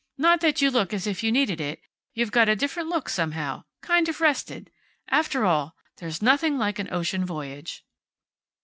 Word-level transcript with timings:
"Not 0.17 0.41
that 0.41 0.63
you 0.63 0.71
look 0.71 0.95
as 0.95 1.05
if 1.05 1.21
you 1.21 1.31
needed 1.31 1.61
it. 1.61 1.79
You've 2.15 2.31
got 2.31 2.49
a 2.49 2.55
different 2.55 2.89
look, 2.89 3.07
somehow. 3.07 3.65
Kind 3.81 4.09
of 4.09 4.19
rested. 4.19 4.71
After 5.09 5.45
all, 5.45 5.75
there's 5.97 6.23
nothing 6.23 6.57
like 6.57 6.79
an 6.79 6.91
ocean 6.91 7.23
voyage." 7.23 7.85